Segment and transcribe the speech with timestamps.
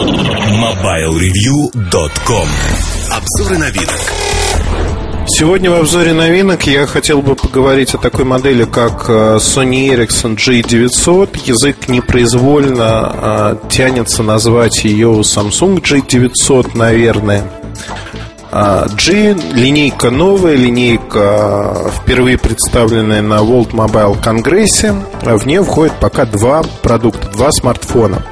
[0.00, 2.48] MobileReview.com
[3.10, 4.00] Обзоры новинок
[5.26, 10.36] Сегодня в обзоре новинок я хотел бы поговорить о такой модели, как э, Sony Ericsson
[10.36, 11.38] G900.
[11.44, 17.44] Язык непроизвольно э, тянется назвать ее Samsung G900, наверное.
[18.52, 24.94] А, G линейка новая, линейка впервые представленная на World Mobile Конгрессе.
[25.20, 28.24] В нее входит пока два продукта, два смартфона.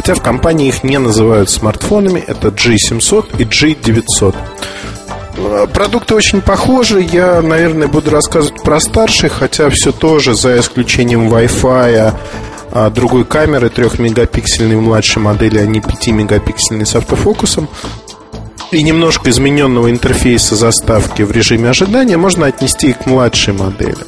[0.00, 4.34] Хотя в компании их не называют смартфонами, это G700 и G900.
[5.36, 7.02] А, продукты очень похожи.
[7.02, 12.14] Я, наверное, буду рассказывать про старших, хотя все тоже, за исключением Wi-Fi,
[12.72, 17.68] а, другой камеры 3-мегапиксельной в младшей модели, а не 5-мегапиксельной с автофокусом
[18.72, 23.98] и немножко измененного интерфейса заставки в режиме ожидания можно отнести и к младшей модели.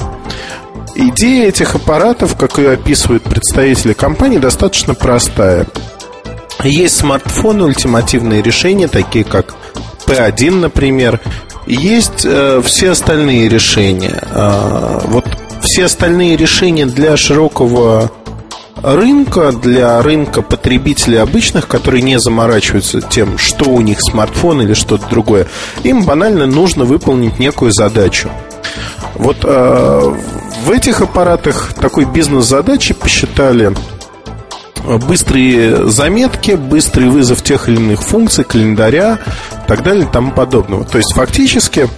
[0.95, 5.66] Идея этих аппаратов, как ее описывают представители компании, достаточно простая.
[6.62, 9.55] Есть смартфоны, ультимативные решения, такие как
[10.06, 11.20] P1, например.
[11.66, 14.23] Есть э, все остальные решения.
[14.30, 15.24] Э, вот
[15.63, 18.10] все остальные решения для широкого
[18.82, 25.09] рынка, для рынка потребителей обычных, которые не заморачиваются тем, что у них смартфон или что-то
[25.09, 25.46] другое,
[25.85, 28.30] им банально нужно выполнить некую задачу.
[29.15, 30.15] Вот э,
[30.63, 33.74] в этих аппаратах такой бизнес-задачи посчитали
[35.09, 39.19] быстрые заметки, быстрый вызов тех или иных функций, календаря
[39.65, 40.85] и так далее и тому подобного.
[40.85, 41.88] То есть фактически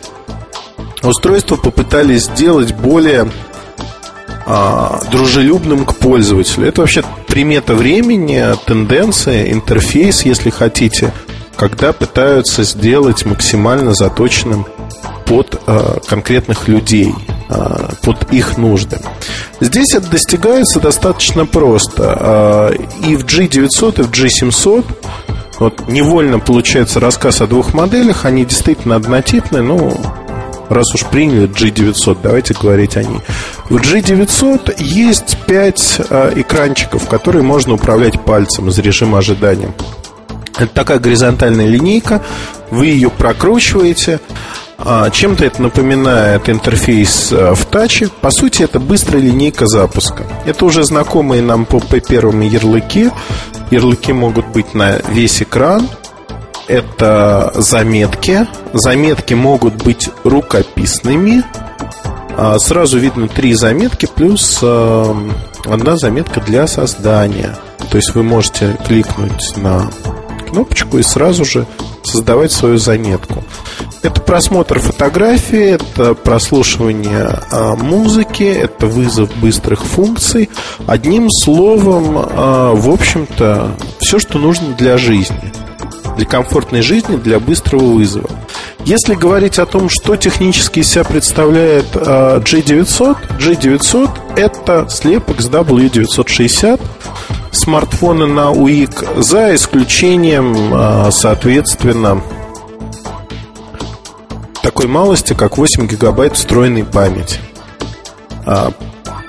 [1.02, 3.30] устройство попытались сделать более
[4.46, 6.66] а, дружелюбным к пользователю.
[6.66, 11.12] Это вообще примета времени, тенденция, интерфейс, если хотите,
[11.56, 14.66] когда пытаются сделать максимально заточенным
[15.26, 17.14] под а, конкретных людей,
[18.02, 18.98] под их нужды.
[19.60, 22.16] Здесь это достигается достаточно просто.
[22.18, 24.84] А, и в G900, и в G700
[25.58, 28.24] вот невольно получается рассказ о двух моделях.
[28.24, 29.96] Они действительно однотипны, но
[30.68, 33.20] раз уж приняли G900, давайте говорить о ней.
[33.68, 39.72] В G900 есть 5 э, экранчиков, которые можно управлять пальцем из режима ожидания.
[40.56, 42.22] Это такая горизонтальная линейка,
[42.70, 44.20] вы ее прокручиваете.
[44.78, 48.08] А, чем-то это напоминает интерфейс э, в таче.
[48.20, 50.24] По сути, это быстрая линейка запуска.
[50.44, 53.10] Это уже знакомые нам по P1 ярлыки.
[53.70, 55.88] Ярлыки могут быть на весь экран–
[56.68, 58.46] это заметки.
[58.72, 61.44] Заметки могут быть рукописными.
[62.36, 65.16] А, сразу видно три заметки плюс а,
[65.66, 67.56] одна заметка для создания.
[67.90, 69.90] То есть вы можете кликнуть на
[70.48, 71.66] кнопочку и сразу же
[72.04, 73.42] создавать свою заметку.
[74.02, 80.50] Это просмотр фотографии, это прослушивание а, музыки, это вызов быстрых функций.
[80.86, 85.52] Одним словом, в общем-то, все, что нужно для жизни
[86.16, 88.30] для комфортной жизни, для быстрого вызова.
[88.84, 95.48] Если говорить о том, что технически из себя представляет э, G900, G900 это слепок с
[95.48, 96.80] W960,
[97.54, 102.22] смартфоны на UIC, за исключением, э, соответственно,
[104.62, 107.38] такой малости, как 8 гигабайт встроенной памяти.
[108.46, 108.72] А,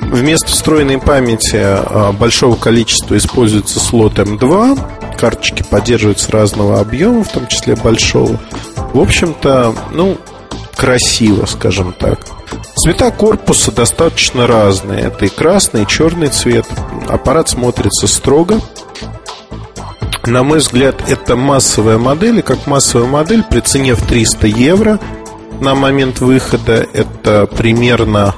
[0.02, 4.80] вместо встроенной памяти большого количества используется слот M2,
[5.18, 8.40] карточки поддерживаются разного объема, в том числе большого.
[8.94, 10.18] В общем-то, ну,
[10.76, 12.20] красиво, скажем так.
[12.76, 15.02] Цвета корпуса достаточно разные.
[15.02, 16.66] Это и красный, и черный цвет.
[17.08, 18.60] Аппарат смотрится строго.
[20.26, 22.40] На мой взгляд, это массовая модель.
[22.40, 25.00] И как массовая модель при цене в 300 евро
[25.62, 28.36] на момент выхода это примерно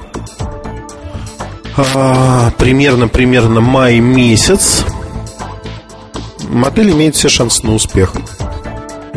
[1.76, 4.84] а, примерно примерно май месяц
[6.48, 8.12] модель имеет все шансы на успех.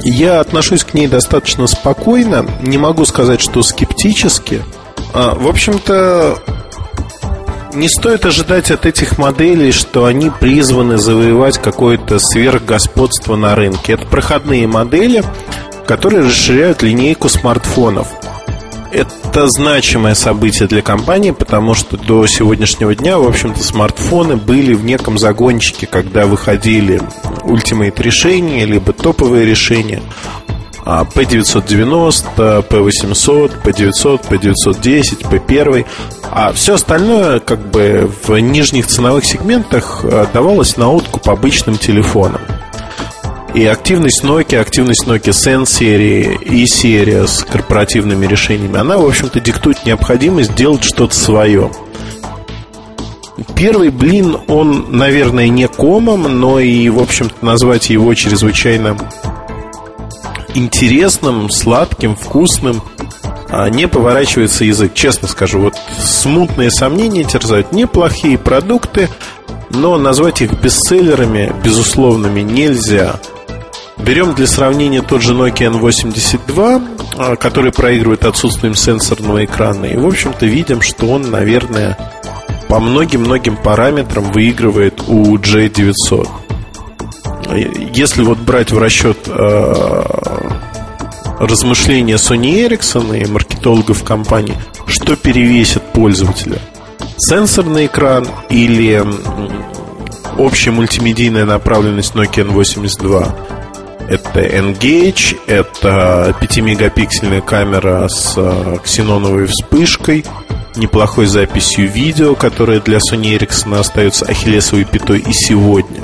[0.03, 4.63] Я отношусь к ней достаточно спокойно, не могу сказать, что скептически.
[5.13, 6.39] А, в общем-то,
[7.73, 13.93] не стоит ожидать от этих моделей, что они призваны завоевать какое-то сверхгосподство на рынке.
[13.93, 15.23] Это проходные модели,
[15.85, 18.07] которые расширяют линейку смартфонов.
[18.91, 24.83] Это значимое событие для компании, потому что до сегодняшнего дня, в общем-то, смартфоны были в
[24.83, 27.01] неком загончике, когда выходили
[27.43, 30.01] ультимейт решения, либо топовые решения.
[30.83, 35.85] P990, P800, P900, P910, P1.
[36.31, 42.41] А все остальное, как бы в нижних ценовых сегментах, а, давалось на откуп обычным телефонам.
[43.53, 49.41] И активность Nokia, активность Nokia Sen серии и серия с корпоративными решениями, она, в общем-то,
[49.41, 51.69] диктует необходимость делать что-то свое.
[53.61, 58.97] Первый блин, он, наверное, не комом, но и, в общем-то, назвать его чрезвычайно
[60.55, 62.81] интересным, сладким, вкусным
[63.49, 65.59] а, не поворачивается язык, честно скажу.
[65.59, 67.71] Вот смутные сомнения терзают.
[67.71, 69.09] Неплохие продукты,
[69.69, 73.19] но назвать их бестселлерами, безусловными, нельзя.
[73.99, 76.81] Берем для сравнения тот же Nokia N82,
[77.15, 79.85] а, который проигрывает отсутствием сенсорного экрана.
[79.85, 81.95] И, в общем-то, видим, что он, наверное,
[82.71, 86.29] по многим-многим параметрам выигрывает у J900.
[87.93, 90.03] Если вот брать в расчет э,
[91.37, 94.55] размышления Sony Ericsson и маркетологов компании,
[94.87, 96.59] что перевесит пользователя?
[97.17, 99.03] Сенсорный экран или
[100.37, 104.07] общая мультимедийная направленность Nokia N82?
[104.07, 110.23] Это Engage, это 5-мегапиксельная камера с э, ксеноновой вспышкой–
[110.75, 116.03] неплохой записью видео, которая для Sony Ericsson остается ахиллесовой пятой и сегодня.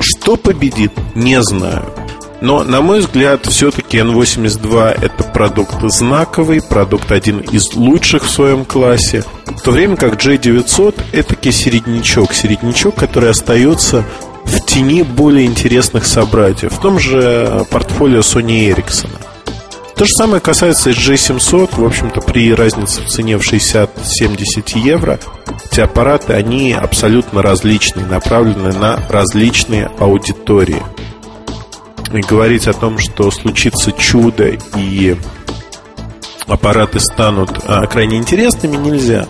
[0.00, 1.84] Что победит, не знаю.
[2.40, 8.64] Но, на мой взгляд, все-таки N82 это продукт знаковый, продукт один из лучших в своем
[8.64, 14.04] классе, в то время как J900 это середнячок, середнячок, который остается
[14.44, 19.10] в тени более интересных собратьев, в том же портфолио Sony Ericsson.
[19.98, 21.70] То же самое касается G700.
[21.76, 25.18] В общем-то, при разнице в цене в 60-70 евро
[25.72, 30.80] эти аппараты, они абсолютно различные, направлены на различные аудитории.
[32.12, 35.16] И говорить о том, что случится чудо и
[36.46, 39.26] аппараты станут а, крайне интересными, нельзя.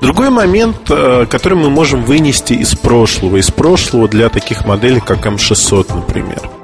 [0.00, 5.26] Другой момент, а, который мы можем вынести из прошлого, из прошлого для таких моделей, как
[5.26, 6.48] М600, например–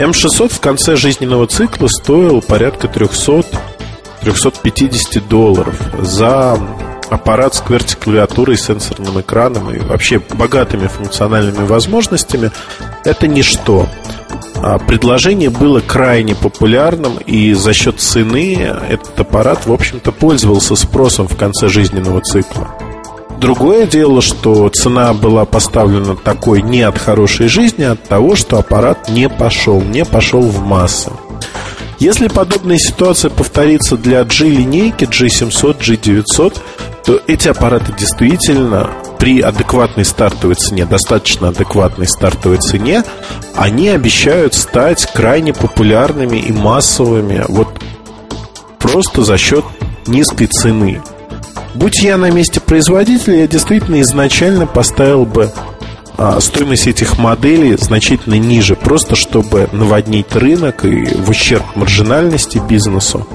[0.00, 6.58] М600 в конце жизненного цикла стоил порядка 300-350 долларов за
[7.10, 12.50] аппарат с QWERTY-клавиатурой, сенсорным экраном и вообще богатыми функциональными возможностями.
[13.04, 13.86] Это ничто.
[14.56, 18.54] А предложение было крайне популярным, и за счет цены
[18.88, 22.74] этот аппарат, в общем-то, пользовался спросом в конце жизненного цикла.
[23.40, 28.58] Другое дело, что цена была поставлена такой не от хорошей жизни, а от того, что
[28.58, 31.10] аппарат не пошел, не пошел в массы.
[31.98, 36.58] Если подобная ситуация повторится для G-линейки, G700, G900,
[37.06, 43.04] то эти аппараты действительно при адекватной стартовой цене, достаточно адекватной стартовой цене,
[43.54, 47.68] они обещают стать крайне популярными и массовыми вот
[48.78, 49.64] просто за счет
[50.06, 51.00] низкой цены.
[51.74, 55.52] Будь я на месте производителя, я действительно изначально поставил бы
[56.16, 63.26] а, стоимость этих моделей значительно ниже, просто чтобы наводнить рынок и в ущерб маржинальности бизнесу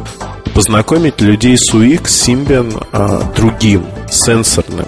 [0.53, 4.87] познакомить людей с UX, Symbian а, другим, сенсорным.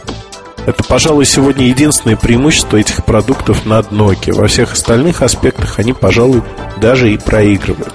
[0.65, 4.33] Это, пожалуй, сегодня единственное преимущество этих продуктов над Nokia.
[4.33, 6.41] Во всех остальных аспектах они, пожалуй,
[6.81, 7.93] даже и проигрывают.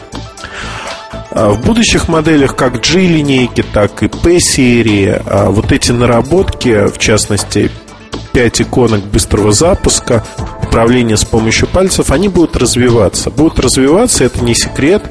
[1.34, 7.70] А в будущих моделях как G-линейки, так и P-серии а вот эти наработки, в частности,
[8.32, 10.24] 5 иконок быстрого запуска,
[10.62, 13.30] управление с помощью пальцев, они будут развиваться.
[13.30, 15.04] Будут развиваться, это не секрет,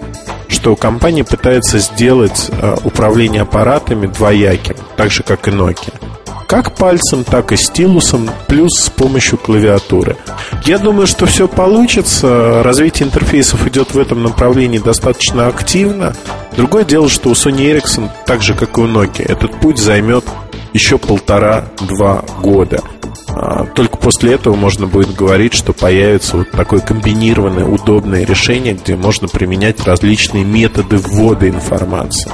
[0.47, 6.10] что компания пытается сделать а, управление аппаратами двояким, так же, как и Nokia
[6.51, 10.17] как пальцем, так и стилусом, плюс с помощью клавиатуры.
[10.65, 12.61] Я думаю, что все получится.
[12.61, 16.13] Развитие интерфейсов идет в этом направлении достаточно активно.
[16.57, 20.25] Другое дело, что у Sony Ericsson, так же как и у Nokia, этот путь займет
[20.73, 22.81] еще полтора-два года.
[23.29, 28.97] А, только после этого можно будет говорить, что появится вот такое комбинированное, удобное решение, где
[28.97, 32.29] можно применять различные методы ввода информации.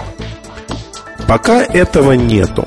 [1.27, 2.65] Пока этого нету.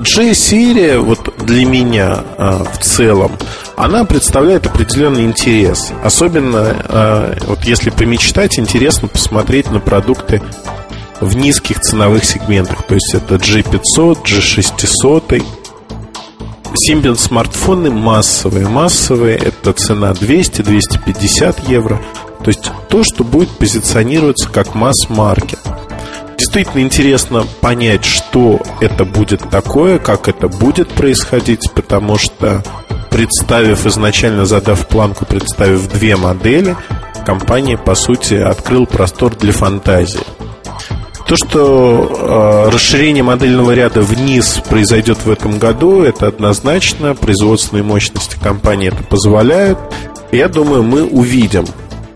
[0.00, 3.32] G-серия, вот для меня а, в целом,
[3.76, 5.92] она представляет определенный интерес.
[6.04, 10.40] Особенно, а, вот если помечтать, интересно посмотреть на продукты
[11.20, 12.84] в низких ценовых сегментах.
[12.84, 15.42] То есть это G500, G600.
[16.88, 18.68] Symbian смартфоны массовые.
[18.68, 22.00] Массовые это цена 200-250 евро.
[22.44, 25.58] То есть то, что будет позиционироваться как масс-маркет
[26.38, 32.62] действительно интересно понять, что это будет такое, как это будет происходить, потому что
[33.10, 36.76] представив изначально, задав планку, представив две модели,
[37.26, 40.20] компания, по сути, открыл простор для фантазии.
[41.26, 47.14] То, что э, расширение модельного ряда вниз произойдет в этом году, это однозначно.
[47.14, 49.78] Производственные мощности компании это позволяют.
[50.32, 51.66] Я думаю, мы увидим,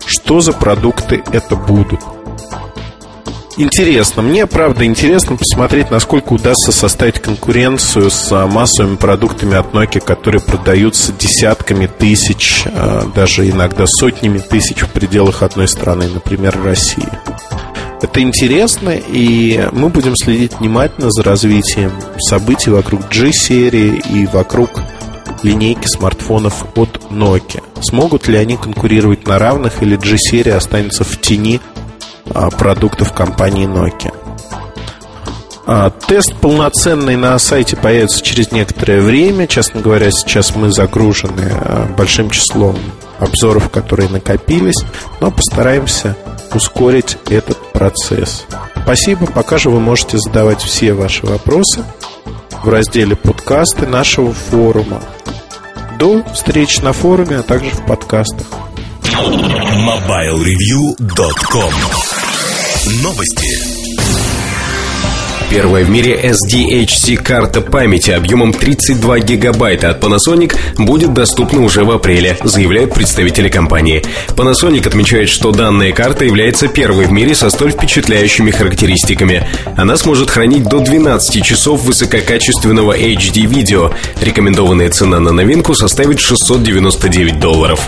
[0.07, 1.99] что за продукты это будут.
[3.57, 4.21] Интересно.
[4.21, 10.41] Мне, правда, интересно посмотреть, насколько удастся составить конкуренцию с а, массовыми продуктами от Nokia, которые
[10.41, 17.07] продаются десятками тысяч, а, даже иногда сотнями тысяч в пределах одной страны, например, России.
[18.01, 24.81] Это интересно, и мы будем следить внимательно за развитием событий вокруг G-серии и вокруг
[25.41, 27.63] линейки смартфонов от Nokia.
[27.81, 31.61] Смогут ли они конкурировать на равных, или G-серия останется в тени
[32.25, 34.13] продуктов компании Nokia?
[35.65, 39.47] А, тест полноценный на сайте появится через некоторое время.
[39.47, 42.77] Честно говоря, сейчас мы загружены а, большим числом
[43.19, 44.83] обзоров, которые накопились,
[45.21, 46.17] но постараемся
[46.53, 48.45] ускорить этот процесс.
[48.83, 49.25] Спасибо.
[49.27, 51.85] Пока же вы можете задавать все ваши вопросы
[52.63, 55.01] в разделе подкасты нашего форума.
[55.97, 58.47] До встречи на форуме, а также в подкастах.
[59.13, 62.12] MobileReview.com
[62.85, 63.72] Новости.
[65.53, 72.39] Первая в мире SDHC-карта памяти объемом 32 гигабайта от Panasonic будет доступна уже в апреле,
[72.43, 74.03] заявляют представители компании.
[74.29, 79.47] Panasonic отмечает, что данная карта является первой в мире со столь впечатляющими характеристиками.
[79.77, 83.91] Она сможет хранить до 12 часов высококачественного HD-видео.
[84.21, 87.87] Рекомендованная цена на новинку составит 699 долларов.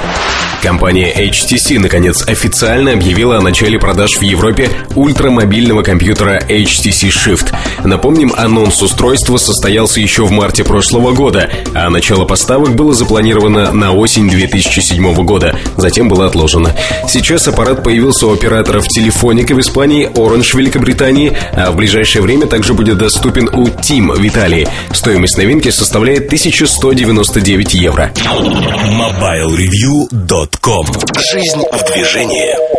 [0.62, 7.55] Компания HTC, наконец, официально объявила о начале продаж в Европе ультрамобильного компьютера HTC Shift.
[7.84, 13.94] Напомним, анонс устройства состоялся еще в марте прошлого года, а начало поставок было запланировано на
[13.94, 16.76] осень 2007 года, затем было отложено.
[17.08, 22.48] Сейчас аппарат появился у операторов Телефоника в Испании, Orange в Великобритании, а в ближайшее время
[22.48, 24.68] также будет доступен у Team в Италии.
[24.92, 28.12] Стоимость новинки составляет 1199 евро.
[28.16, 30.88] MobileReview.com
[31.32, 32.76] Жизнь в движении.